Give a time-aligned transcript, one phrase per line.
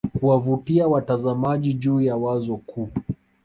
[0.19, 2.89] kuwavutia watazamaji juu ya wazo kuu